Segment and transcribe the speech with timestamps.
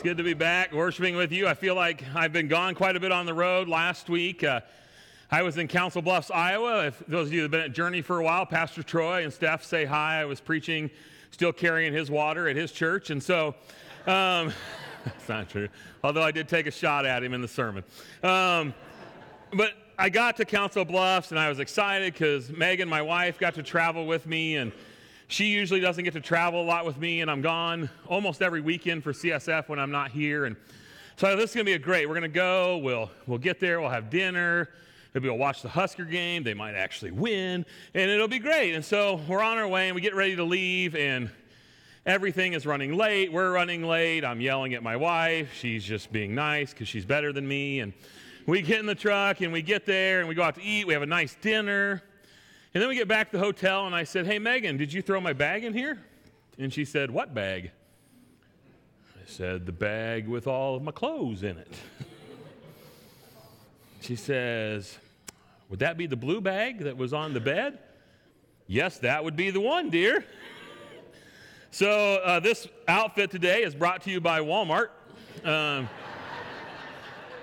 [0.00, 1.46] It's good to be back worshiping with you.
[1.46, 3.68] I feel like I've been gone quite a bit on the road.
[3.68, 4.62] Last week, uh,
[5.30, 6.86] I was in Council Bluffs, Iowa.
[6.86, 9.30] If those of you that have been at Journey for a while, Pastor Troy and
[9.30, 10.22] Steph say hi.
[10.22, 10.90] I was preaching,
[11.32, 13.10] still carrying his water at his church.
[13.10, 13.48] And so,
[14.06, 14.54] um,
[15.04, 15.68] that's not true,
[16.02, 17.84] although I did take a shot at him in the sermon.
[18.22, 18.72] Um,
[19.52, 23.52] but I got to Council Bluffs and I was excited because Megan, my wife, got
[23.56, 24.56] to travel with me.
[24.56, 24.72] and
[25.30, 28.60] she usually doesn't get to travel a lot with me, and I'm gone almost every
[28.60, 30.44] weekend for CSF when I'm not here.
[30.44, 30.56] And
[31.16, 32.08] so this is going to be a great.
[32.08, 32.78] We're going to go.
[32.78, 33.80] We'll we'll get there.
[33.80, 34.68] We'll have dinner.
[35.14, 36.42] Maybe we'll watch the Husker game.
[36.42, 38.74] They might actually win, and it'll be great.
[38.74, 41.30] And so we're on our way, and we get ready to leave, and
[42.06, 43.32] everything is running late.
[43.32, 44.24] We're running late.
[44.24, 45.52] I'm yelling at my wife.
[45.54, 47.80] She's just being nice because she's better than me.
[47.80, 47.92] And
[48.46, 50.88] we get in the truck, and we get there, and we go out to eat.
[50.88, 52.02] We have a nice dinner.
[52.72, 55.02] And then we get back to the hotel, and I said, Hey, Megan, did you
[55.02, 55.98] throw my bag in here?
[56.58, 57.72] And she said, What bag?
[59.16, 61.74] I said, The bag with all of my clothes in it.
[64.00, 64.98] she says,
[65.68, 67.78] Would that be the blue bag that was on the bed?
[68.68, 70.24] Yes, that would be the one, dear.
[71.72, 74.90] so, uh, this outfit today is brought to you by Walmart.
[75.44, 75.88] Um,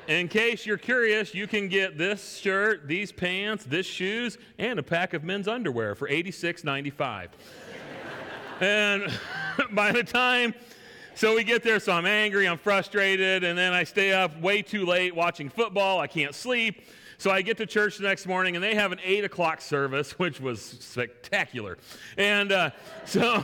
[0.07, 4.83] in case you're curious, you can get this shirt, these pants, this shoes, and a
[4.83, 7.27] pack of men's underwear for $86.95.
[8.61, 9.11] and
[9.75, 10.53] by the time,
[11.15, 14.61] so we get there, so I'm angry, I'm frustrated, and then I stay up way
[14.61, 15.99] too late watching football.
[15.99, 16.85] I can't sleep.
[17.17, 20.11] So I get to church the next morning, and they have an 8 o'clock service,
[20.19, 21.79] which was spectacular.
[22.17, 22.69] And uh,
[23.05, 23.43] so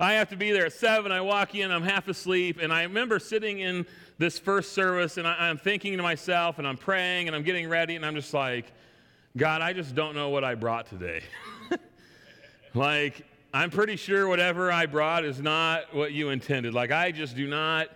[0.00, 1.12] I have to be there at 7.
[1.12, 3.86] I walk in, I'm half asleep, and I remember sitting in
[4.22, 7.68] this first service and I, am thinking to myself and I'm praying and I'm getting
[7.68, 8.66] ready and I'm just like,
[9.36, 11.22] God, I just don't know what I brought today.
[12.74, 16.72] like, I'm pretty sure whatever I brought is not what you intended.
[16.72, 17.88] Like, I just do not,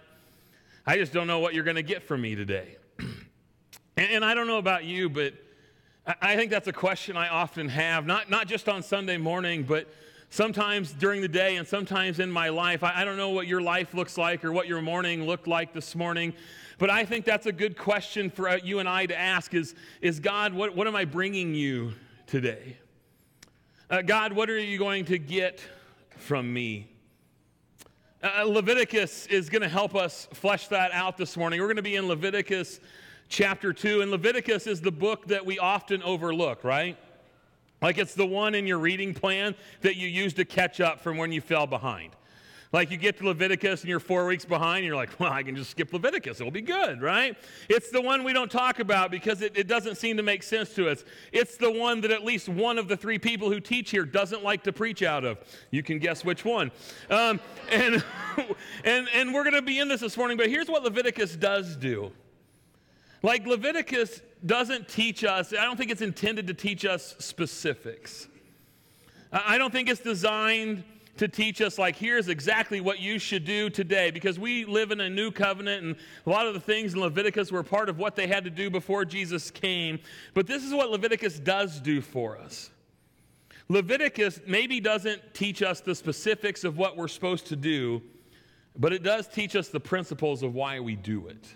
[0.85, 2.77] I just don't know what you're going to get from me today.
[2.99, 5.33] and, and, I don't know about you, but
[6.09, 9.63] I, I think that's a question I often have, not, not just on Sunday morning,
[9.63, 9.87] but
[10.37, 12.85] sometimes during the day and sometimes in my life.
[12.85, 15.73] I, I, don't know what your life looks like or what your morning looked like
[15.73, 16.35] this morning,
[16.77, 19.75] but I think that's a good question for uh, you and I to ask is,
[20.03, 21.95] is God, what, what am I bringing you
[22.27, 22.77] today?
[23.89, 25.63] Uh, God, what are you going to get
[26.19, 26.91] from me?
[28.23, 31.61] Uh, Leviticus is going to help us flesh that out this morning.
[31.61, 32.81] We're going to be in Leviticus
[33.31, 36.99] chapter 2, and Leviticus is the book that we often overlook, right?
[37.83, 41.17] Like it's the one in your reading plan that you use to catch up from
[41.17, 42.13] when you fell behind.
[42.73, 45.43] Like you get to Leviticus and you're four weeks behind, and you're like, well, I
[45.43, 46.41] can just skip Leviticus.
[46.41, 47.37] It'll be good, right?
[47.69, 50.75] It's the one we don't talk about because it, it, doesn't seem to make sense
[50.75, 51.05] to us.
[51.33, 54.43] It's the one that at least one of the three people who teach here doesn't
[54.43, 55.39] like to preach out of.
[55.71, 56.71] You can guess which one.
[57.09, 58.05] Um, and,
[58.85, 61.77] and, and we're going to be in this this morning, but here's what Leviticus does
[61.77, 62.13] do.
[63.23, 68.29] Like Leviticus doesn't teach us, I don't think it's intended to teach us specifics.
[69.33, 70.85] I don't think it's designed
[71.17, 75.01] to teach us, like, here's exactly what you should do today, because we live in
[75.01, 75.97] a new covenant, and
[76.27, 78.69] a lot of the things in Leviticus were part of what they had to do
[78.69, 79.99] before Jesus came.
[80.35, 82.71] But this is what Leviticus does do for us.
[83.69, 88.03] Leviticus maybe doesn't teach us the specifics of what we're supposed to do,
[88.79, 91.47] but it does teach us the principles of why we do it.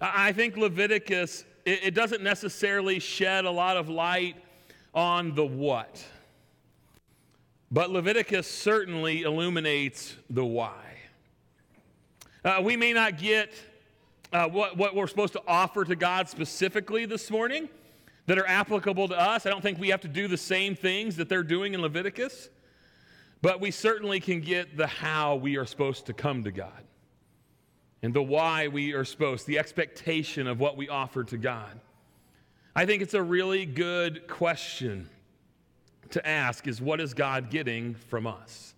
[0.00, 4.36] I think Leviticus, it, doesn't necessarily shed a lot of light
[4.92, 6.04] on the what,
[7.70, 10.82] but Leviticus certainly illuminates the why.
[12.44, 13.52] Uh, we may not get
[14.32, 17.68] uh, what, what we're supposed to offer to God specifically this morning
[18.26, 19.46] that are applicable to us.
[19.46, 22.50] I don't think we have to do the same things that they're doing in Leviticus,
[23.42, 26.82] but we certainly can get the how we are supposed to come to God
[28.04, 31.80] and the why we are supposed, the expectation of what we offer to God.
[32.76, 35.08] I think it's a really good question
[36.10, 38.74] to ask is what is God getting from us?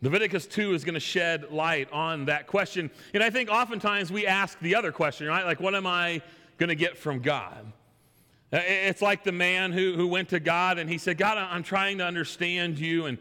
[0.00, 2.88] Leviticus 2 is going to shed light on that question.
[3.14, 5.44] And I think oftentimes we ask the other question, right?
[5.44, 6.22] Like, what am I
[6.56, 7.72] going to get from God?
[8.52, 11.98] It's like the man who, who went to God and he said, God, I'm trying
[11.98, 13.06] to understand you.
[13.06, 13.18] And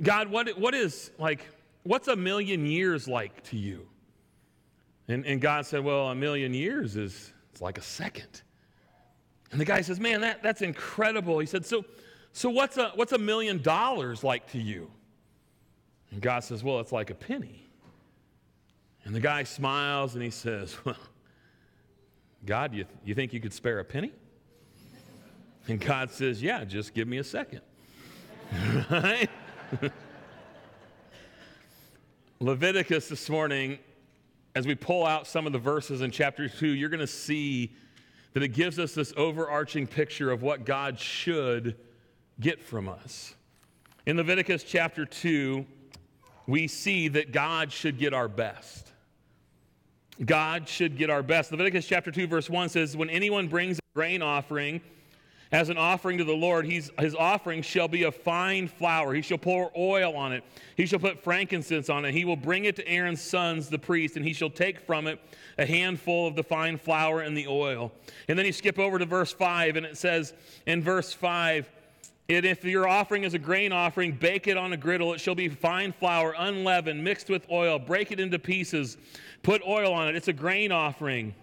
[0.00, 1.44] God, what, what is like,
[1.82, 3.88] what's a million years like to you?
[5.08, 8.42] And, and God said, Well, a million years is it's like a second.
[9.52, 11.38] And the guy says, Man, that, that's incredible.
[11.38, 11.84] He said, So,
[12.32, 14.90] so what's, a, what's a million dollars like to you?
[16.10, 17.62] And God says, Well, it's like a penny.
[19.04, 20.96] And the guy smiles and he says, Well,
[22.44, 24.12] God, you, you think you could spare a penny?
[25.68, 27.60] And God says, Yeah, just give me a second.
[28.90, 29.30] right?
[32.40, 33.78] Leviticus this morning
[34.56, 37.74] as we pull out some of the verses in chapter 2, you're going to see
[38.32, 41.76] that it gives us this overarching picture of what God should
[42.40, 43.34] get from us.
[44.06, 45.66] In Leviticus chapter 2,
[46.46, 48.92] we see that God should get our best.
[50.24, 51.50] God should get our best.
[51.50, 54.80] Leviticus chapter 2, verse 1 says, When anyone brings a grain offering,
[55.52, 59.14] as an offering to the Lord, his offering shall be a fine flour.
[59.14, 60.42] He shall pour oil on it.
[60.76, 62.12] He shall put frankincense on it.
[62.12, 65.20] He will bring it to Aaron's sons, the priest, and he shall take from it
[65.56, 67.92] a handful of the fine flour and the oil.
[68.28, 70.34] And then you skip over to verse 5, and it says
[70.66, 71.70] in verse 5,
[72.28, 75.14] and if your offering is a grain offering, bake it on a griddle.
[75.14, 77.78] It shall be fine flour, unleavened, mixed with oil.
[77.78, 78.96] Break it into pieces.
[79.44, 80.16] Put oil on it.
[80.16, 81.36] It's a grain offering.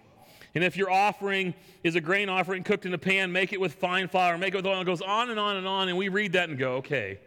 [0.54, 3.74] And if your offering is a grain offering cooked in a pan, make it with
[3.74, 4.80] fine flour, make it with oil.
[4.80, 5.88] It goes on and on and on.
[5.88, 7.18] And we read that and go, okay,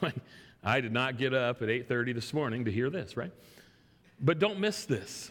[0.64, 3.32] I did not get up at 8:30 this morning to hear this, right?
[4.20, 5.30] But don't miss this.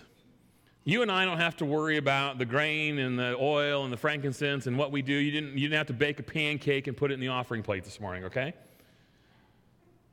[0.85, 3.97] You and I don't have to worry about the grain and the oil and the
[3.97, 5.13] frankincense and what we do.
[5.13, 7.63] You didn't, you didn't have to bake a pancake and put it in the offering
[7.63, 8.53] plate this morning, okay?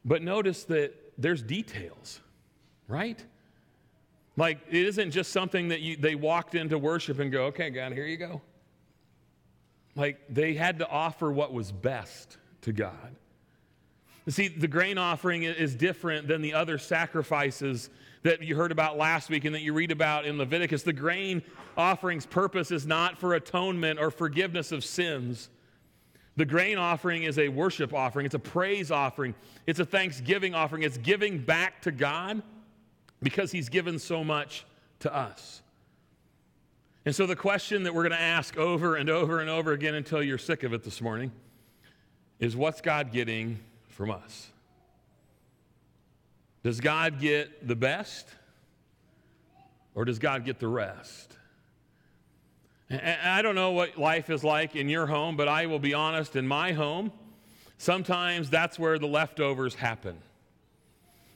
[0.05, 2.21] But notice that there's details,
[2.87, 3.23] right?
[4.41, 7.93] Like, it isn't just something that you, they walked into worship and go, okay, God,
[7.93, 8.41] here you go.
[9.95, 13.15] Like, they had to offer what was best to God.
[14.25, 17.91] You see, the grain offering is different than the other sacrifices
[18.23, 20.85] that you heard about last week and that you read about in Leviticus.
[20.85, 21.43] The grain
[21.77, 25.51] offering's purpose is not for atonement or forgiveness of sins.
[26.37, 29.35] The grain offering is a worship offering, it's a praise offering,
[29.67, 32.43] it's a thanksgiving offering, it's giving back to God
[33.23, 34.65] because He's given so much
[35.01, 35.63] to us.
[37.05, 39.95] And so, the question that we're going to ask over and over and over again
[39.95, 41.33] until you're sick of it this morning
[42.39, 43.59] is what's God getting
[43.89, 44.51] from us?
[46.63, 48.29] Does God get the best
[49.95, 51.37] or does God get the rest?
[52.91, 55.95] And I don't know what life is like in your home, but I will be
[55.95, 57.13] honest, in my home,
[57.79, 60.19] sometimes that's where the leftovers happen.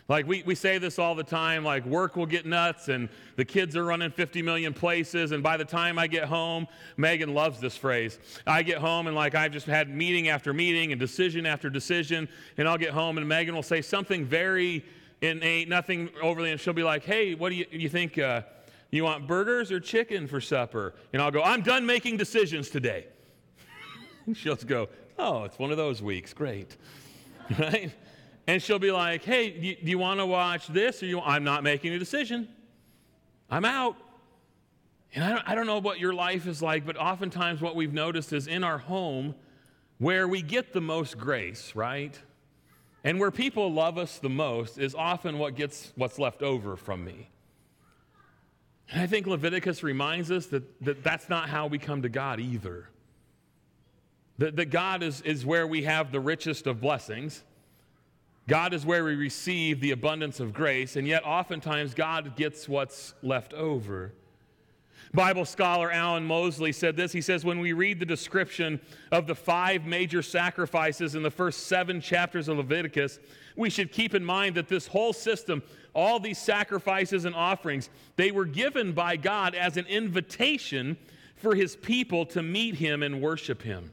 [0.06, 3.45] Like we, we say this all the time, like work will get nuts and the
[3.45, 5.33] kids are running 50 million places.
[5.33, 6.67] And by the time I get home,
[6.99, 8.19] Megan loves this phrase.
[8.47, 12.29] I get home and like I've just had meeting after meeting and decision after decision.
[12.59, 14.85] And I'll get home and Megan will say something very
[15.23, 18.19] innate, nothing overly, and she'll be like, hey, what do you, you think?
[18.19, 18.43] Uh,
[18.91, 20.95] you want burgers or chicken for supper?
[21.12, 23.06] And I'll go, I'm done making decisions today.
[24.27, 26.33] and she'll go, oh, it's one of those weeks.
[26.33, 26.77] Great.
[27.59, 27.93] Right?
[28.46, 31.02] And she'll be like, hey, do you, you want to watch this?
[31.02, 32.49] Or you, I'm not making a decision.
[33.50, 33.96] I'm out.
[35.14, 37.93] And I don't, I don't know what your life is like, but oftentimes what we've
[37.93, 39.35] noticed is in our home
[39.99, 42.19] where we get the most grace, right?
[43.05, 47.05] And where people love us the most is often what gets what's left over from
[47.05, 47.31] me.
[48.91, 52.41] And I think Leviticus reminds us that, that that's not how we come to God
[52.41, 52.88] either.
[54.38, 57.43] That, that God is, is where we have the richest of blessings.
[58.46, 63.14] God is where we receive the abundance of grace, and yet oftentimes God gets what's
[63.23, 64.12] left over.
[65.14, 67.12] Bible scholar Allen Moseley said this.
[67.12, 68.81] He says, When we read the description
[69.12, 73.20] of the five major sacrifices in the first seven chapters of Leviticus,
[73.56, 75.63] we should keep in mind that this whole system,
[75.94, 80.96] all these sacrifices and offerings, they were given by God as an invitation
[81.36, 83.93] for his people to meet him and worship him.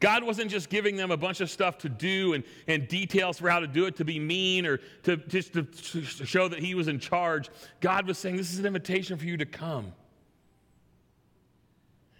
[0.00, 3.50] God wasn't just giving them a bunch of stuff to do and, and details for
[3.50, 6.74] how to do it to be mean or to just to, to show that He
[6.74, 7.50] was in charge.
[7.80, 9.92] God was saying, This is an invitation for you to come.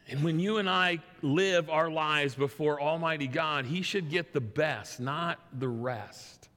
[0.09, 4.41] And when you and I live our lives before Almighty God, He should get the
[4.41, 6.49] best, not the rest.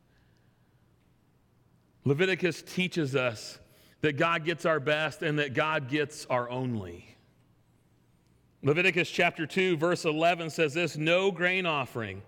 [2.03, 3.59] Leviticus teaches us
[4.01, 7.15] that God gets our best and that God gets our only.
[8.63, 12.21] Leviticus chapter 2, verse 11 says this No grain offering,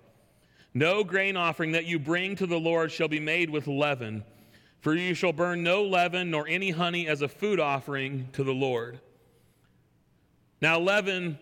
[0.73, 4.23] no grain offering that you bring to the Lord shall be made with leaven,
[4.81, 8.53] for you shall burn no leaven nor any honey as a food offering to the
[8.53, 8.99] Lord.
[10.59, 11.37] Now, leaven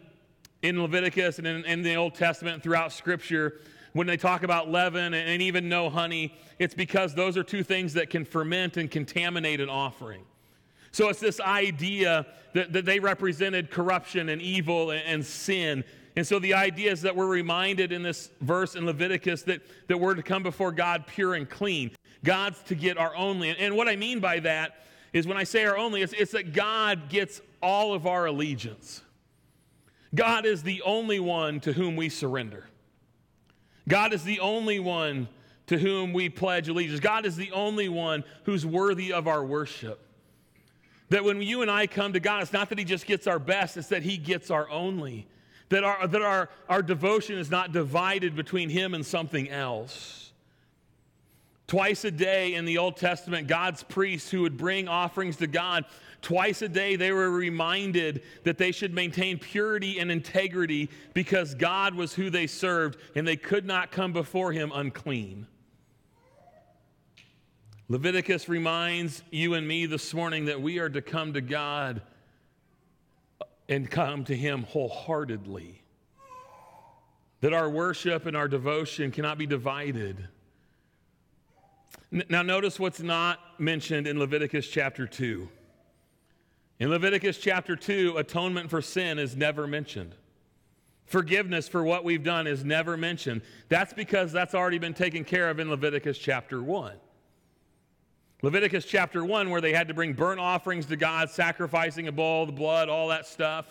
[0.61, 3.61] in Leviticus and in, in the Old Testament throughout Scripture,
[3.93, 7.63] when they talk about leaven and, and even no honey, it's because those are two
[7.63, 10.25] things that can ferment and contaminate an offering.
[10.91, 15.83] So it's this idea that, that they represented corruption and evil and, and sin.
[16.15, 19.97] And so the idea is that we're reminded in this verse in Leviticus that, that
[19.97, 21.91] we're to come before God pure and clean.
[22.23, 23.49] God's to get our only.
[23.49, 24.83] And, and what I mean by that
[25.13, 29.01] is when I say our only, it's, it's that God gets all of our allegiance.
[30.13, 32.65] God is the only one to whom we surrender.
[33.87, 35.29] God is the only one
[35.67, 36.99] to whom we pledge allegiance.
[36.99, 40.05] God is the only one who's worthy of our worship.
[41.11, 43.37] That when you and I come to God, it's not that He just gets our
[43.37, 45.27] best, it's that He gets our only.
[45.67, 50.31] That our, that our, our devotion is not divided between Him and something else.
[51.67, 55.83] Twice a day in the Old Testament, God's priests who would bring offerings to God,
[56.21, 61.93] twice a day they were reminded that they should maintain purity and integrity because God
[61.93, 65.45] was who they served and they could not come before Him unclean.
[67.91, 72.01] Leviticus reminds you and me this morning that we are to come to God
[73.67, 75.81] and come to Him wholeheartedly.
[77.41, 80.25] That our worship and our devotion cannot be divided.
[82.29, 85.49] Now, notice what's not mentioned in Leviticus chapter 2.
[86.79, 90.15] In Leviticus chapter 2, atonement for sin is never mentioned.
[91.07, 93.41] Forgiveness for what we've done is never mentioned.
[93.67, 96.93] That's because that's already been taken care of in Leviticus chapter 1.
[98.43, 102.47] Leviticus chapter 1, where they had to bring burnt offerings to God, sacrificing a bull,
[102.47, 103.67] the blood, all that stuff.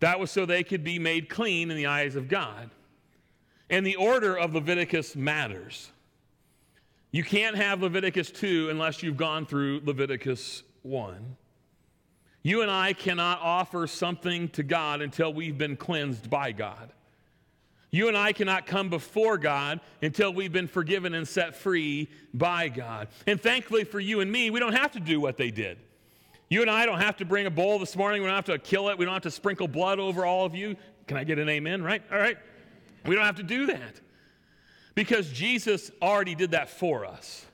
[0.00, 2.70] That was so they could be made clean in the eyes of God.
[3.70, 5.90] And the order of Leviticus matters.
[7.12, 11.36] You can't have Leviticus 2 unless you've gone through Leviticus 1.
[12.42, 16.92] You and I cannot offer something to God until we've been cleansed by God.
[17.96, 22.68] You and I cannot come before God until we've been forgiven and set free by
[22.68, 23.08] God.
[23.26, 25.78] And thankfully for you and me, we don't have to do what they did.
[26.50, 28.20] You and I don't have to bring a bowl this morning.
[28.20, 28.98] We don't have to kill it.
[28.98, 30.76] We don't have to sprinkle blood over all of you.
[31.06, 32.02] Can I get an amen, right?
[32.12, 32.36] All right.
[33.06, 33.98] We don't have to do that
[34.94, 37.46] because Jesus already did that for us.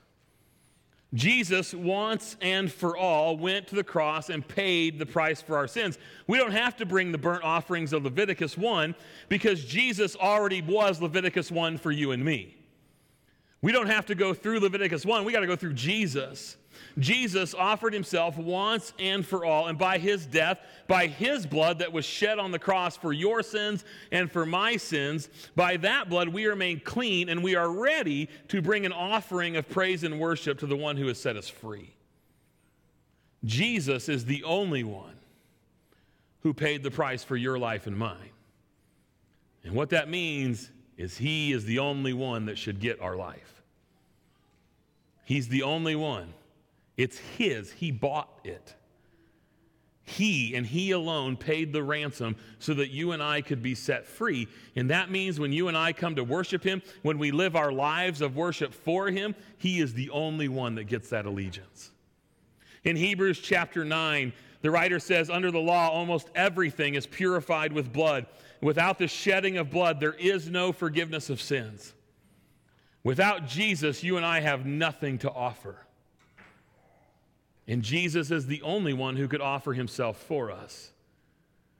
[1.13, 5.67] Jesus, once and for all, went to the cross and paid the price for our
[5.67, 5.99] sins.
[6.27, 8.95] We don't have to bring the burnt offerings of Leviticus 1
[9.29, 12.55] because Jesus already was Leviticus 1 for you and me.
[13.63, 16.57] We don't have to go through Leviticus 1, we got to go through Jesus.
[16.99, 21.93] Jesus offered himself once and for all, and by his death, by his blood that
[21.93, 26.27] was shed on the cross for your sins and for my sins, by that blood
[26.27, 30.19] we are made clean and we are ready to bring an offering of praise and
[30.19, 31.93] worship to the one who has set us free.
[33.45, 35.15] Jesus is the only one
[36.41, 38.31] who paid the price for your life and mine.
[39.63, 43.52] And what that means is he is the only one that should get our life.
[45.25, 46.33] He's the only one
[46.97, 48.75] it's His, He bought it.
[50.05, 54.05] He and He alone paid the ransom so that you and I could be set
[54.05, 54.47] free.
[54.75, 57.71] And that means when you and I come to worship Him, when we live our
[57.71, 61.91] lives of worship for Him, He is the only one that gets that allegiance.
[62.83, 67.93] In Hebrews chapter 9, the writer says, Under the law, almost everything is purified with
[67.93, 68.25] blood.
[68.61, 71.93] Without the shedding of blood, there is no forgiveness of sins.
[73.03, 75.75] Without Jesus, you and I have nothing to offer.
[77.67, 80.91] And Jesus is the only one who could offer himself for us.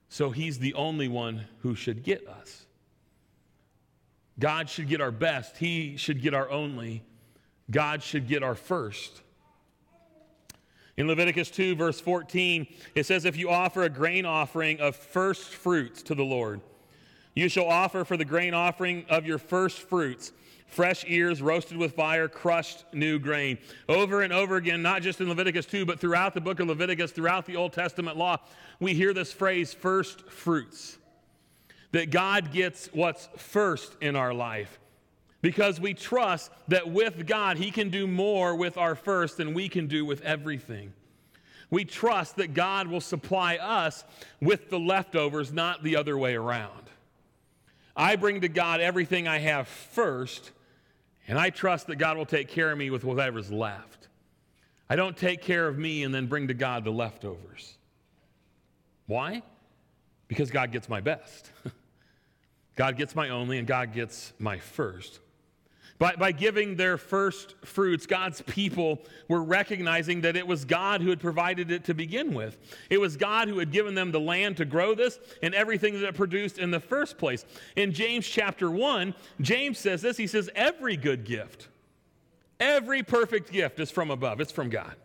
[0.10, 2.65] So he's the only one who should get us.
[4.39, 7.03] God should get our best, he should get our only.
[7.72, 9.22] God should get our first.
[10.98, 15.56] In Leviticus 2, verse 14, it says, If you offer a grain offering of first
[15.56, 16.62] fruits to the Lord,
[17.34, 20.32] you shall offer for the grain offering of your first fruits
[20.74, 23.58] fresh ears roasted with fire, crushed new grain.
[23.88, 27.12] Over and over again, not just in Leviticus 2, but throughout the book of Leviticus,
[27.12, 28.38] throughout the Old Testament law,
[28.80, 30.98] we hear this phrase, first fruits.
[31.92, 34.80] That God gets what's first in our life.
[35.42, 39.70] Because we trust that with God, He can do more with our first than we
[39.70, 40.94] can do with everything.
[41.70, 44.03] We trust that God will supply us
[44.42, 46.84] with the leftovers, not the other way around.
[47.96, 50.51] I bring to God everything I have first
[51.27, 54.08] and I trust that God will take care of me with whatever's left.
[54.89, 57.77] I don't take care of me and then bring to God the leftovers.
[59.08, 59.42] Why?
[60.27, 61.51] Because God gets my best.
[62.75, 65.20] God gets my only, and God gets my first.
[66.00, 71.10] By, by giving their first fruits, God's people were recognizing that it was God who
[71.10, 72.58] had provided it to begin with.
[72.90, 76.08] It was God who had given them the land to grow this and everything that
[76.08, 77.46] it produced in the first place.
[77.76, 81.70] In James chapter 1, James says this He says, Every good gift,
[82.60, 84.96] every perfect gift is from above, it's from God.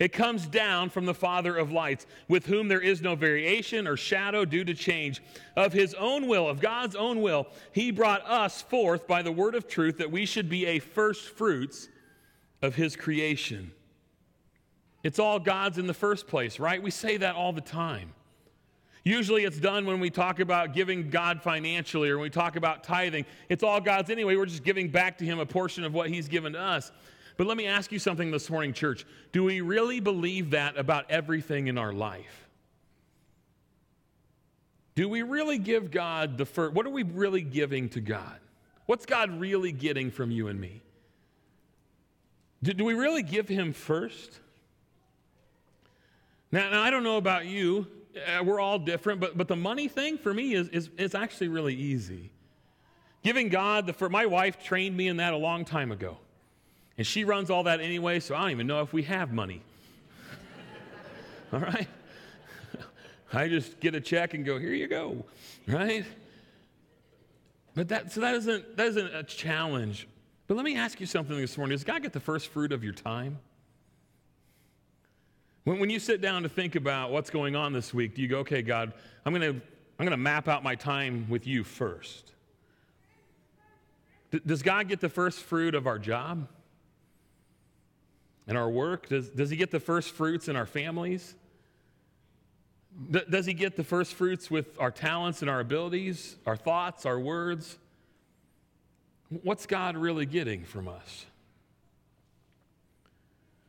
[0.00, 3.98] It comes down from the Father of lights, with whom there is no variation or
[3.98, 5.22] shadow due to change.
[5.56, 9.54] Of his own will, of God's own will, he brought us forth by the word
[9.54, 11.88] of truth that we should be a first fruits
[12.62, 13.72] of his creation.
[15.02, 16.82] It's all God's in the first place, right?
[16.82, 18.14] We say that all the time.
[19.04, 22.84] Usually it's done when we talk about giving God financially or when we talk about
[22.84, 23.26] tithing.
[23.50, 24.36] It's all God's anyway.
[24.36, 26.90] We're just giving back to Him a portion of what He's given to us.
[27.40, 29.06] But let me ask you something this morning, church.
[29.32, 32.50] Do we really believe that about everything in our life?
[34.94, 36.74] Do we really give God the first?
[36.74, 38.38] What are we really giving to God?
[38.84, 40.82] What's God really getting from you and me?
[42.62, 44.38] Do, do we really give Him first?
[46.52, 47.86] Now, now, I don't know about you.
[48.14, 51.48] Uh, we're all different, but, but the money thing for me is, is, is actually
[51.48, 52.32] really easy.
[53.24, 56.18] Giving God the first, my wife trained me in that a long time ago.
[57.00, 59.62] And she runs all that anyway, so I don't even know if we have money.
[61.54, 61.88] all right?
[63.32, 65.24] I just get a check and go, here you go,
[65.66, 66.04] right?
[67.74, 70.08] But that, so that isn't, that isn't a challenge.
[70.46, 71.72] But let me ask you something this morning.
[71.72, 73.38] Does God get the first fruit of your time?
[75.64, 78.28] When, when you sit down to think about what's going on this week, do you
[78.28, 78.92] go, okay, God,
[79.24, 79.58] I'm going to
[79.98, 82.32] I'm going to map out my time with you first?
[84.32, 86.46] D- does God get the first fruit of our job
[88.46, 89.08] and our work?
[89.08, 91.34] Does, does He get the first fruits in our families?
[93.10, 97.18] Does he get the first fruits with our talents and our abilities, our thoughts, our
[97.18, 97.78] words?
[99.28, 101.26] What's God really getting from us?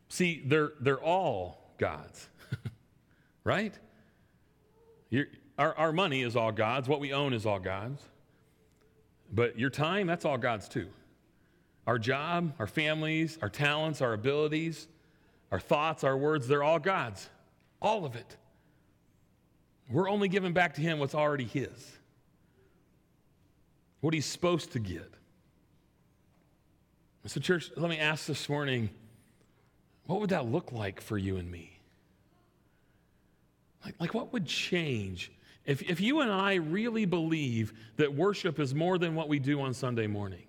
[0.09, 2.27] See, they're, they're all God's,
[3.43, 3.73] right?
[5.57, 6.89] our, our money is all God's.
[6.89, 8.01] What we own is all God's.
[9.31, 10.87] But your time, that's all God's too.
[11.91, 14.87] Our job, our families, our talents, our abilities,
[15.51, 17.29] our thoughts, our words, they're all God's.
[17.81, 18.37] All of it.
[19.89, 21.97] We're only giving back to Him what's already His,
[23.99, 25.11] what He's supposed to get.
[27.25, 28.89] So, church, let me ask this morning
[30.05, 31.77] what would that look like for you and me?
[33.83, 35.29] Like, like what would change
[35.65, 39.59] if, if you and I really believe that worship is more than what we do
[39.59, 40.43] on Sunday morning?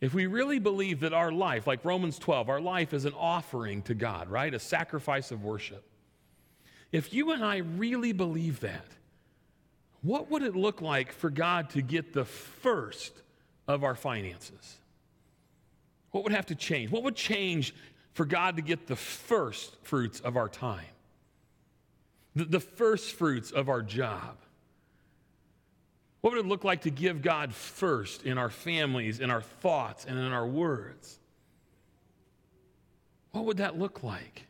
[0.00, 3.82] If we really believe that our life, like Romans 12, our life is an offering
[3.82, 4.52] to God, right?
[4.52, 5.84] A sacrifice of worship.
[6.92, 8.86] If you and I really believe that,
[10.02, 13.12] what would it look like for God to get the first
[13.66, 14.76] of our finances?
[16.10, 16.90] What would have to change?
[16.90, 17.74] What would change
[18.12, 20.84] for God to get the first fruits of our time?
[22.36, 24.36] The, the first fruits of our job?
[26.24, 30.06] What would it look like to give God first in our families, in our thoughts,
[30.06, 31.18] and in our words?
[33.32, 34.46] What would that look like?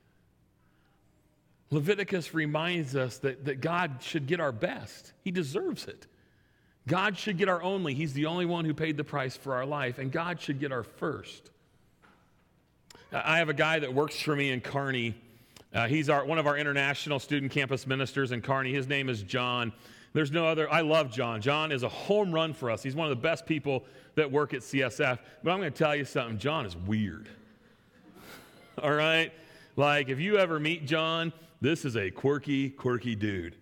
[1.72, 5.14] Leviticus reminds us that, that God should get our best.
[5.24, 6.06] He deserves it.
[6.86, 7.92] God should get our only.
[7.92, 10.70] He's the only one who paid the price for our life, and God should get
[10.70, 11.50] our first.
[13.10, 15.16] I have a guy that works for me in Kearney.
[15.74, 18.72] Uh, he's our, one of our international student campus ministers in Kearney.
[18.72, 19.72] His name is John.
[20.14, 21.42] There's no other, I love John.
[21.42, 22.84] John is a home run for us.
[22.84, 25.18] He's one of the best people that work at CSF.
[25.42, 27.28] But I'm going to tell you something John is weird.
[28.82, 29.32] All right?
[29.74, 33.56] Like, if you ever meet John, this is a quirky, quirky dude.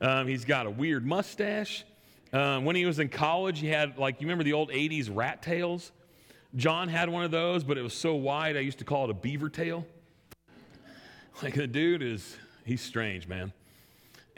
[0.00, 1.84] Um, he's got a weird mustache.
[2.32, 5.42] Um, when he was in college, he had, like, you remember the old 80s rat
[5.42, 5.92] tails?
[6.56, 9.10] John had one of those, but it was so wide, I used to call it
[9.10, 9.86] a beaver tail.
[11.42, 13.52] Like, the dude is, he's strange, man.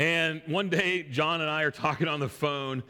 [0.02, 2.82] And one day, John and I are talking on the phone,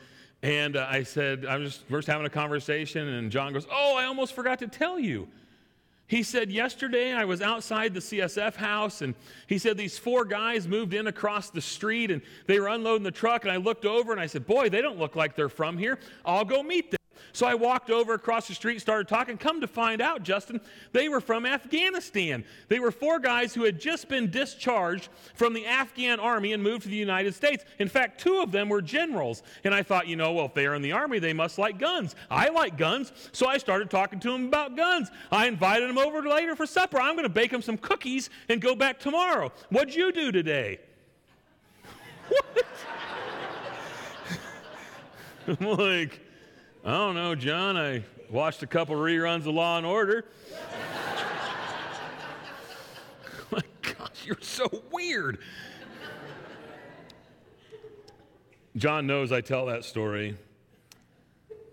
[0.42, 4.06] and uh, I said, I'm just first having a conversation, and John goes, Oh, I
[4.06, 5.28] almost forgot to tell you.
[6.06, 9.14] He said, Yesterday I was outside the CSF house, and
[9.46, 13.10] he said, These four guys moved in across the street and they were unloading the
[13.10, 13.44] truck.
[13.44, 15.98] And I looked over and I said, Boy, they don't look like they're from here.
[16.24, 17.01] I'll go meet them.
[17.32, 19.38] So I walked over across the street, started talking.
[19.38, 20.60] Come to find out, Justin,
[20.92, 22.44] they were from Afghanistan.
[22.68, 26.82] They were four guys who had just been discharged from the Afghan army and moved
[26.82, 27.64] to the United States.
[27.78, 29.42] In fact, two of them were generals.
[29.64, 32.14] And I thought, you know, well, if they're in the army, they must like guns.
[32.30, 33.12] I like guns.
[33.32, 35.10] So I started talking to them about guns.
[35.30, 37.00] I invited them over later for supper.
[37.00, 39.52] I'm going to bake them some cookies and go back tomorrow.
[39.70, 40.80] What'd you do today?
[42.28, 42.66] what?
[45.60, 46.20] I'm like,
[46.84, 47.76] I don't know, John.
[47.76, 50.24] I watched a couple reruns of Law and Order.
[53.52, 55.38] My gosh, you're so weird.
[58.74, 60.36] John knows I tell that story,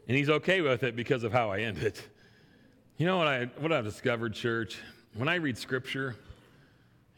[0.07, 2.07] and he's okay with it because of how I end it.
[2.97, 4.77] You know what, I, what I've discovered, church?
[5.15, 6.17] When I read scripture,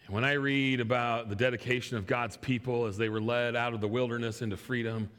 [0.08, 3.82] when I read about the dedication of God's people as they were led out of
[3.82, 5.10] the wilderness into freedom,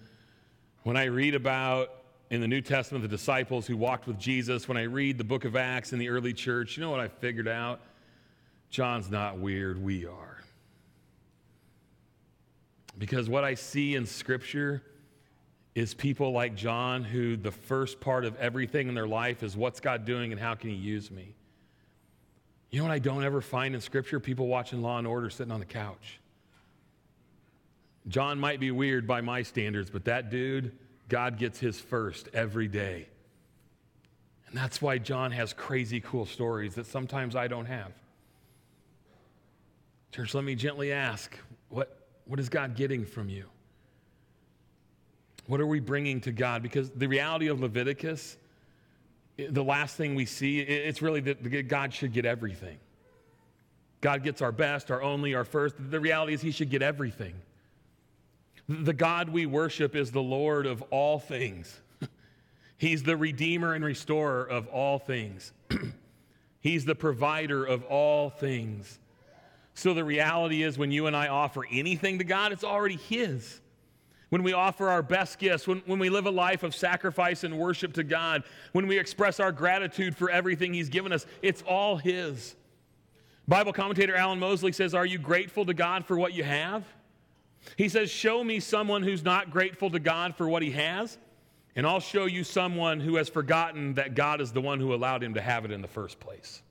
[0.85, 1.99] when I read about
[2.33, 5.45] in the New Testament, the disciples who walked with Jesus, when I read the book
[5.45, 7.83] of Acts in the early church, you know what I figured out?
[8.71, 10.43] John's not weird, we are.
[12.97, 14.83] Because what I see in Scripture
[15.75, 19.79] is people like John who the first part of everything in their life is what's
[19.79, 21.35] God doing and how can he use me?
[22.71, 24.19] You know what I don't ever find in Scripture?
[24.19, 26.19] People watching Law and Order sitting on the couch.
[28.09, 30.73] John might be weird by my standards, but that dude,
[31.13, 33.07] God gets his first every day.
[34.47, 37.93] And that's why John has crazy cool stories that sometimes I don't have.
[40.11, 43.45] Church, let me gently ask what, what is God getting from you?
[45.49, 46.63] What are we bringing to God?
[46.63, 48.39] Because the reality of Leviticus,
[49.37, 52.79] the last thing we see, it's really that God should get everything.
[54.01, 55.75] God gets our best, our only, our first.
[55.79, 57.35] The reality is, He should get everything.
[58.69, 61.81] The God we worship is the Lord of all things.
[62.79, 65.53] He's the Redeemer and Restorer of all things.
[66.61, 68.99] He's the provider of all things.
[69.75, 73.61] So the reality is, when you and I offer anything to God, it's already His.
[74.29, 77.59] When we offer our best gifts, when, when we live a life of sacrifice and
[77.59, 81.97] worship to God, when we express our gratitude for everything He's given us, it's all
[81.97, 82.55] His.
[83.49, 86.85] Bible commentator Allen Moseley says, Are you grateful to God for what you have?
[87.77, 91.19] He says, Show me someone who's not grateful to God for what he has,
[91.75, 95.23] and I'll show you someone who has forgotten that God is the one who allowed
[95.23, 96.63] him to have it in the first place.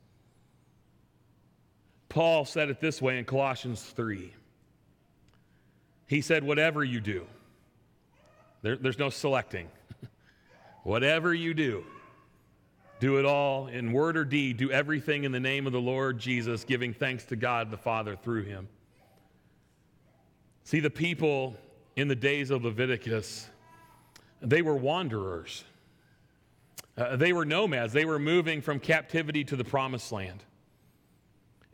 [2.10, 4.34] Paul said it this way in Colossians 3.
[6.08, 7.26] He said, Whatever you do,
[8.62, 9.70] there, there's no selecting.
[10.84, 11.86] Whatever you do,
[13.00, 14.58] do it all in word or deed.
[14.58, 18.16] Do everything in the name of the Lord Jesus, giving thanks to God the Father
[18.16, 18.68] through him.
[20.72, 21.58] See, the people
[21.98, 23.50] in the days of Leviticus,
[24.42, 25.66] they were wanderers.
[26.98, 27.92] Uh, they were nomads.
[27.92, 30.46] They were moving from captivity to the promised land.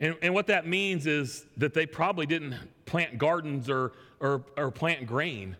[0.00, 2.56] And, and what that means is that they probably didn't
[2.86, 5.56] plant gardens or, or, or plant grain.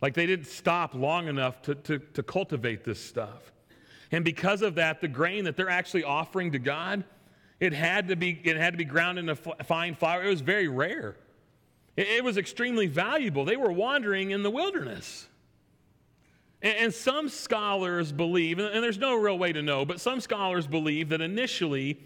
[0.00, 3.52] Like they didn't stop long enough to, to, to cultivate this stuff.
[4.12, 7.04] And because of that, the grain that they're actually offering to God,
[7.60, 10.24] it had to be, it had to be ground into fine flour.
[10.24, 11.16] It was very rare.
[11.96, 13.44] It was extremely valuable.
[13.44, 15.28] They were wandering in the wilderness.
[16.62, 21.08] And some scholars believe, and there's no real way to know, but some scholars believe
[21.08, 21.98] that initially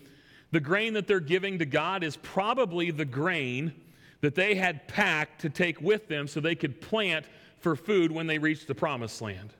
[0.50, 3.74] the grain that they're giving to God is probably the grain
[4.22, 7.26] that they had packed to take with them so they could plant
[7.58, 9.52] for food when they reached the promised land.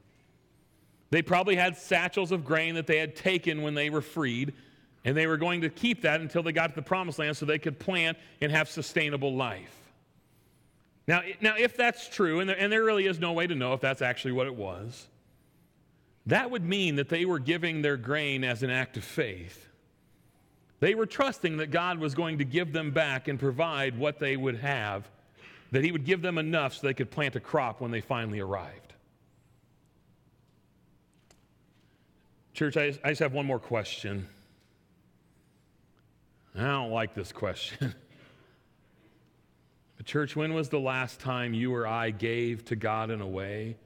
[1.10, 4.54] They probably had satchels of grain that they had taken when they were freed,
[5.04, 7.44] and they were going to keep that until they got to the promised land so
[7.44, 9.85] they could plant and have sustainable life.
[11.06, 13.72] Now, now if that's true, and there, and there really is no way to know
[13.72, 15.06] if that's actually what it was,
[16.26, 19.68] that would mean that they were giving their grain as an act of faith.
[20.80, 24.36] They were trusting that God was going to give them back and provide what they
[24.36, 25.08] would have,
[25.70, 28.40] that He would give them enough so they could plant a crop when they finally
[28.40, 28.92] arrived.
[32.52, 34.26] Church, I, I just have one more question.
[36.56, 37.94] I don't like this question.
[40.06, 43.76] Church, when was the last time you or I gave to God in a way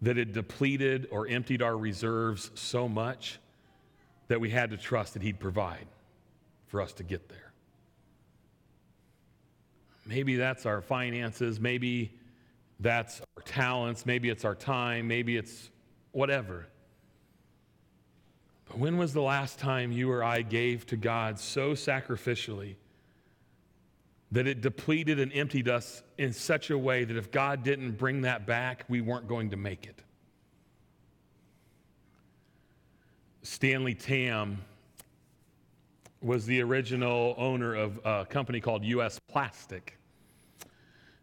[0.00, 3.40] that had depleted or emptied our reserves so much
[4.28, 5.88] that we had to trust that He'd provide
[6.68, 7.52] for us to get there?
[10.06, 11.58] Maybe that's our finances.
[11.58, 12.12] Maybe
[12.78, 14.06] that's our talents.
[14.06, 15.08] Maybe it's our time.
[15.08, 15.70] Maybe it's
[16.12, 16.68] whatever.
[18.68, 22.76] But when was the last time you or I gave to God so sacrificially
[24.32, 28.22] that it depleted and emptied us in such a way that if God didn't bring
[28.22, 30.02] that back, we weren't going to make it.
[33.42, 34.58] Stanley Tam
[36.20, 39.96] was the original owner of a company called US Plastic.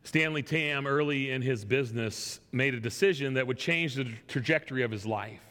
[0.05, 4.91] Stanley Tam, early in his business, made a decision that would change the trajectory of
[4.91, 5.41] his life.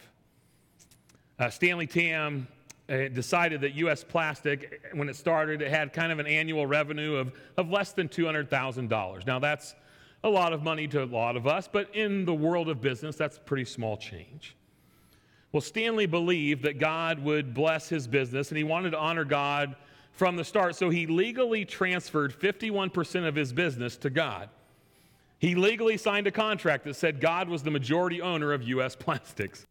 [1.37, 2.47] Uh, Stanley Tam
[2.89, 4.03] Uh, decided that U.S.
[4.03, 8.09] Plastic, when it started, it had kind of an annual revenue of, of less than
[8.09, 9.25] $200,000.
[9.25, 9.73] Now, that's
[10.21, 13.15] a lot of money to a lot of us, but in the world of business,
[13.15, 14.57] that's a pretty small change.
[15.53, 19.75] Well, Stanley believed that God would bless his business, and he wanted to honor God
[20.11, 24.49] from the start, so he legally transferred 51% of his business to God.
[25.39, 28.95] He legally signed a contract that said God was the majority owner of U.S.
[28.99, 29.65] Plastics.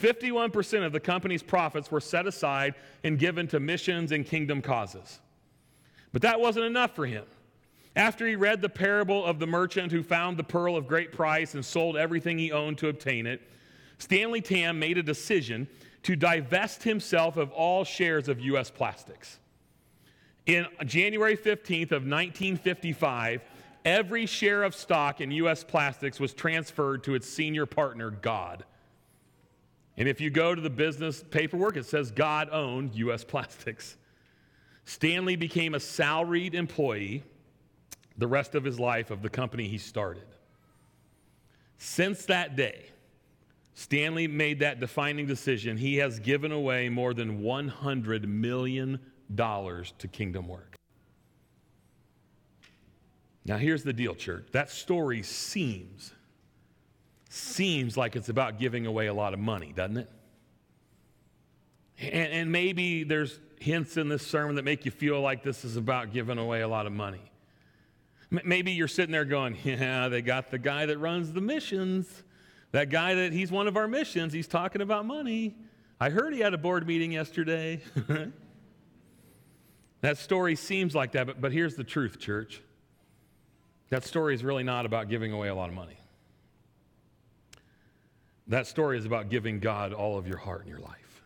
[0.00, 2.74] 51% of the company's profits were set aside
[3.04, 5.20] and given to missions and kingdom causes.
[6.12, 7.24] But that wasn't enough for him.
[7.94, 11.54] After he read the parable of the merchant who found the pearl of great price
[11.54, 13.42] and sold everything he owned to obtain it,
[13.98, 15.68] Stanley Tam made a decision
[16.02, 18.70] to divest himself of all shares of U.S.
[18.70, 19.38] Plastics.
[20.46, 23.42] In January 15th of 1955,
[23.84, 25.62] every share of stock in U.S.
[25.62, 28.64] Plastics was transferred to its senior partner, God.
[29.96, 33.24] And if you go to the business paperwork, it says God owned U.S.
[33.32, 33.96] Plastics.
[34.84, 37.22] Stanley became a salaried employee
[38.18, 40.26] the rest of his life of the company he started.
[41.78, 42.86] Since that day,
[43.74, 45.76] Stanley made that defining decision.
[45.76, 48.98] He has given away more than $100 million
[49.36, 50.76] to kingdom work.
[53.44, 54.46] Now, here's the deal, church.
[54.52, 56.12] That story seems,
[57.32, 60.10] seems like it's about giving away a lot of money, doesn't it?
[61.98, 65.76] And, and maybe there's hints in this sermon that make you feel like this is
[65.76, 67.22] about giving away a lot of money.
[68.30, 72.22] Maybe you're sitting there going, Yeah, they got the guy that runs the missions.
[72.72, 75.54] That guy that he's one of our missions, he's talking about money.
[76.00, 77.80] I heard he had a board meeting yesterday.
[80.00, 82.62] that story seems like that, but, but here's the truth, church.
[83.90, 85.96] That story is really not about giving away a lot of money.
[88.52, 91.22] That story is about giving God all of your heart and your life.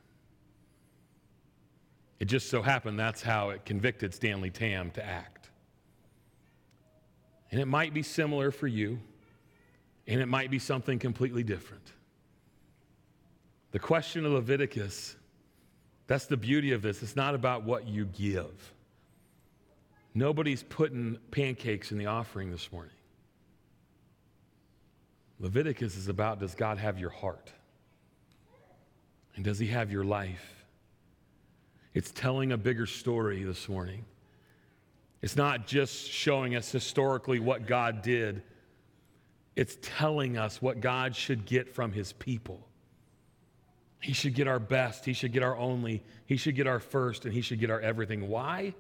[2.20, 5.50] It just so happened that's how it convicted Stanley Tam to act.
[7.50, 9.00] And it might be similar for you,
[10.06, 11.82] and it might be something completely different.
[13.72, 15.16] The question of Leviticus,
[16.06, 17.02] that's the beauty of this.
[17.02, 18.72] It's not about what you give.
[20.14, 22.95] Nobody's putting pancakes in the offering this morning.
[25.38, 27.52] Leviticus is about does God have your heart?
[29.34, 30.64] And does he have your life?
[31.92, 34.04] It's telling a bigger story this morning.
[35.22, 38.42] It's not just showing us historically what God did,
[39.54, 42.66] it's telling us what God should get from his people.
[44.00, 47.24] He should get our best, he should get our only, he should get our first,
[47.24, 48.28] and he should get our everything.
[48.28, 48.74] Why?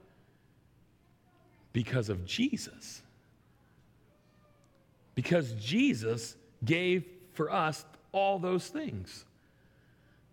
[1.72, 3.02] Because of Jesus.
[5.14, 9.24] Because Jesus gave for us all those things.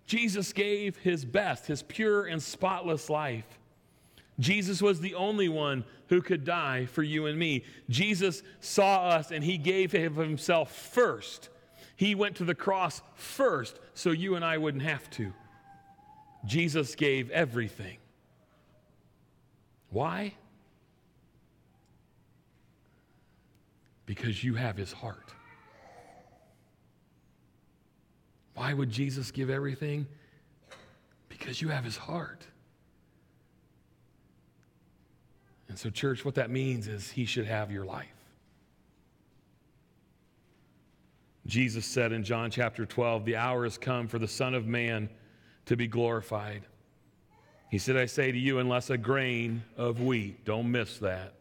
[0.05, 3.59] Jesus gave his best, his pure and spotless life.
[4.39, 7.63] Jesus was the only one who could die for you and me.
[7.89, 11.49] Jesus saw us and he gave himself first.
[11.95, 15.33] He went to the cross first so you and I wouldn't have to.
[16.45, 17.97] Jesus gave everything.
[19.89, 20.33] Why?
[24.05, 25.33] Because you have his heart.
[28.63, 30.07] Why would Jesus give everything?
[31.27, 32.47] Because you have his heart.
[35.67, 38.07] And so, church, what that means is he should have your life.
[41.45, 45.09] Jesus said in John chapter 12, The hour has come for the Son of Man
[45.65, 46.61] to be glorified.
[47.69, 51.33] He said, I say to you, unless a grain of wheat, don't miss that,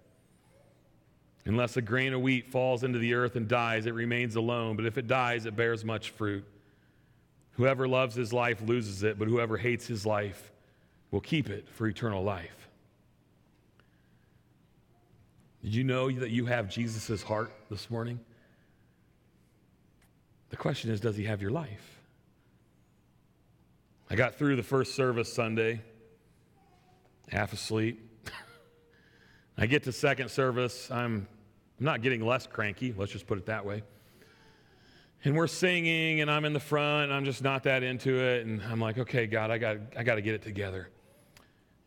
[1.44, 4.86] Unless a grain of wheat falls into the earth and dies, it remains alone, but
[4.86, 6.44] if it dies, it bears much fruit.
[7.52, 10.50] Whoever loves his life loses it, but whoever hates his life
[11.10, 12.68] will keep it for eternal life.
[15.62, 18.18] Did you know that you have Jesus' heart this morning?
[20.48, 22.00] The question is, does he have your life?
[24.10, 25.80] I got through the first service Sunday,
[27.28, 28.26] half asleep.
[29.58, 30.90] I get to second service.
[30.90, 31.26] I'm,
[31.78, 33.82] I'm not getting less cranky, let's just put it that way.
[35.24, 38.44] And we're singing, and I'm in the front, and I'm just not that into it.
[38.44, 40.88] And I'm like, okay, God, I got, I got to get it together.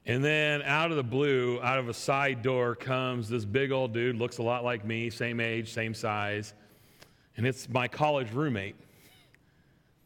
[0.06, 3.92] And then out of the blue, out of a side door, comes this big old
[3.92, 6.54] dude, looks a lot like me, same age, same size.
[7.36, 8.76] And it's my college roommate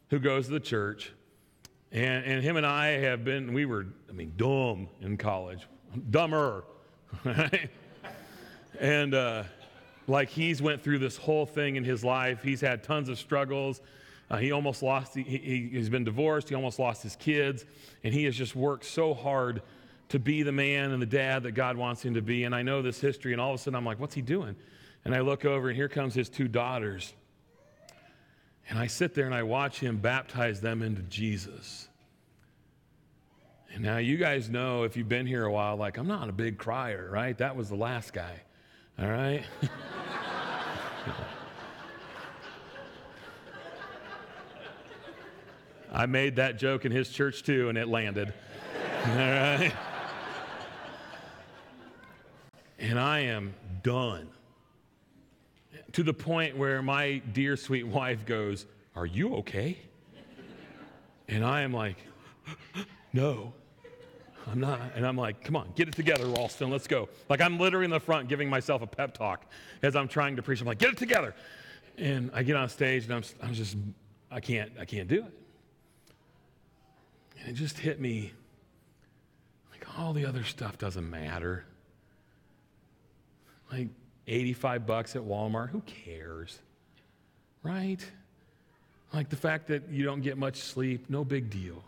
[0.08, 1.12] who goes to the church.
[1.92, 5.66] And, and him and I have been, we were, I mean, dumb in college,
[6.10, 6.64] dumber
[7.24, 7.70] right?
[8.80, 9.44] and uh,
[10.10, 12.42] like he's went through this whole thing in his life.
[12.42, 13.80] He's had tons of struggles.
[14.30, 16.48] Uh, he almost lost, he, he, he's been divorced.
[16.48, 17.64] He almost lost his kids.
[18.04, 19.62] And he has just worked so hard
[20.10, 22.44] to be the man and the dad that God wants him to be.
[22.44, 23.32] And I know this history.
[23.32, 24.56] And all of a sudden, I'm like, what's he doing?
[25.04, 27.14] And I look over, and here comes his two daughters.
[28.68, 31.88] And I sit there and I watch him baptize them into Jesus.
[33.72, 36.32] And now you guys know if you've been here a while, like, I'm not a
[36.32, 37.36] big crier, right?
[37.38, 38.42] That was the last guy,
[38.98, 39.44] all right?
[46.00, 48.32] I made that joke in his church too, and it landed.
[49.06, 49.70] All right?
[52.78, 54.30] And I am done.
[55.92, 58.64] To the point where my dear sweet wife goes,
[58.96, 59.76] Are you okay?
[61.28, 61.98] And I am like,
[63.12, 63.52] No.
[64.50, 64.80] I'm not.
[64.96, 67.10] And I'm like, come on, get it together, Ralston, let's go.
[67.28, 69.44] Like I'm literally in the front giving myself a pep talk
[69.82, 70.62] as I'm trying to preach.
[70.62, 71.34] I'm like, get it together.
[71.98, 73.76] And I get on stage and I'm, I'm just,
[74.30, 75.34] I can't, I can't do it.
[77.40, 78.32] And it just hit me
[79.70, 81.64] like, all the other stuff doesn't matter.
[83.72, 83.88] Like
[84.26, 86.58] 85 bucks at Walmart, who cares?
[87.62, 88.04] Right?
[89.12, 91.82] Like the fact that you don't get much sleep, no big deal.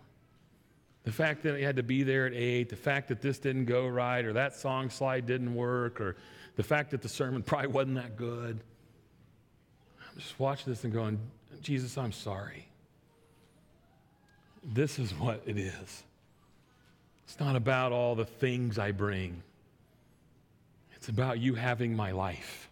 [1.04, 3.64] The fact that you had to be there at 8, the fact that this didn't
[3.64, 6.16] go right, or that song slide didn't work, or
[6.56, 8.60] the fact that the sermon probably wasn't that good.
[10.08, 11.18] I'm just watching this and going,
[11.60, 12.68] Jesus, I'm sorry.
[14.62, 16.05] This is what it is.
[17.25, 19.42] It's not about all the things I bring,
[20.94, 22.68] it's about you having my life.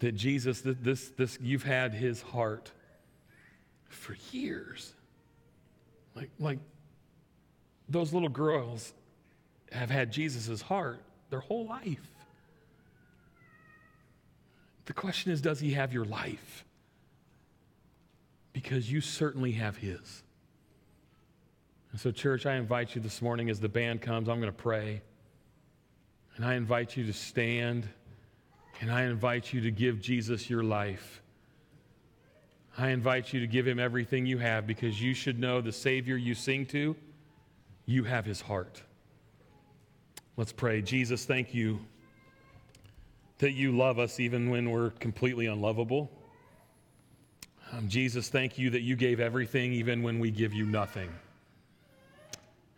[0.00, 2.70] That Jesus, this, this, you've had his heart
[3.88, 4.92] for years.
[6.14, 6.58] Like, like
[7.88, 8.92] those little girls
[9.72, 12.08] have had Jesus' heart their whole life.
[14.86, 16.64] The question is, does he have your life?
[18.60, 20.24] Because you certainly have his.
[21.92, 24.62] And so, church, I invite you this morning as the band comes, I'm going to
[24.62, 25.00] pray.
[26.34, 27.88] And I invite you to stand.
[28.80, 31.22] And I invite you to give Jesus your life.
[32.76, 36.16] I invite you to give him everything you have because you should know the Savior
[36.16, 36.96] you sing to,
[37.86, 38.82] you have his heart.
[40.36, 40.82] Let's pray.
[40.82, 41.78] Jesus, thank you
[43.38, 46.10] that you love us even when we're completely unlovable.
[47.72, 51.10] Um, Jesus, thank you that you gave everything even when we give you nothing.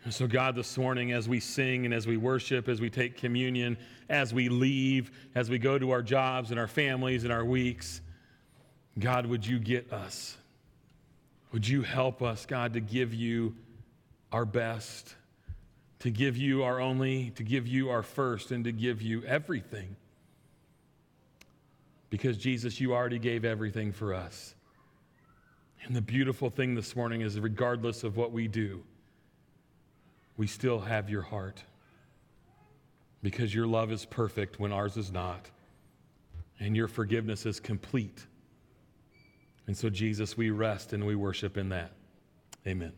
[0.05, 3.17] And so, God, this morning, as we sing and as we worship, as we take
[3.17, 3.77] communion,
[4.09, 8.01] as we leave, as we go to our jobs and our families and our weeks,
[8.99, 10.37] God, would you get us?
[11.53, 13.55] Would you help us, God, to give you
[14.33, 15.15] our best,
[16.01, 19.95] to give you our only, to give you our first, and to give you everything?
[22.09, 24.55] Because, Jesus, you already gave everything for us.
[25.85, 28.83] And the beautiful thing this morning is, regardless of what we do,
[30.37, 31.63] we still have your heart
[33.23, 35.51] because your love is perfect when ours is not,
[36.59, 38.27] and your forgiveness is complete.
[39.67, 41.93] And so, Jesus, we rest and we worship in that.
[42.67, 42.93] Amen.